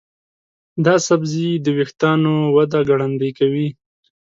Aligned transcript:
دا 0.85 0.95
سبزی 1.07 1.47
د 1.65 1.67
ویښتانو 1.77 2.33
وده 2.55 2.79
ګړندۍ 2.89 3.31
کوي. 3.39 3.67